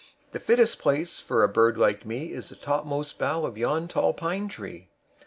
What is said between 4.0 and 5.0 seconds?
pine tree.